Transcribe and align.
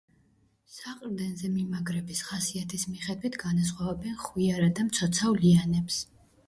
საყრდენზე 0.75 1.49
მიმაგრების 1.57 2.21
ხასიათის 2.31 2.89
მიხედვით 2.95 3.39
განასხვავებენ 3.47 4.19
ხვიარა 4.27 4.73
და 4.81 4.89
მცოცავ 4.93 5.41
ლიანებს. 5.45 6.05